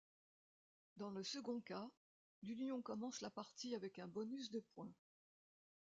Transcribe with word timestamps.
Dans 0.97 1.11
le 1.11 1.21
second 1.21 1.61
cas, 1.61 1.87
l’Union 2.41 2.81
commence 2.81 3.21
la 3.21 3.29
partie 3.29 3.75
avec 3.75 3.99
un 3.99 4.07
bonus 4.07 4.49
de 4.49 4.59
points. 4.73 4.95